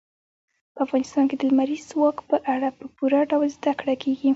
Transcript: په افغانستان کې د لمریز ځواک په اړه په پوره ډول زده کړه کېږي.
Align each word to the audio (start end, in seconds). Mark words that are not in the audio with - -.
په 0.73 0.79
افغانستان 0.85 1.23
کې 1.29 1.35
د 1.37 1.41
لمریز 1.49 1.81
ځواک 1.91 2.17
په 2.29 2.37
اړه 2.53 2.69
په 2.77 2.85
پوره 2.95 3.21
ډول 3.31 3.47
زده 3.57 3.71
کړه 3.79 3.93
کېږي. 4.03 4.29